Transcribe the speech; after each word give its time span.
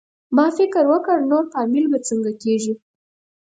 ما 0.35 0.45
فکر 0.57 0.83
وکړ 0.91 1.17
نور 1.31 1.43
فامیل 1.53 1.85
به 1.91 1.99
څنګه 2.07 2.31
کېږي؟ 2.43 2.73